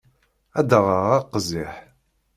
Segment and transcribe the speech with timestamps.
[0.59, 1.73] Ad d-aɣeɣ aqziḥ.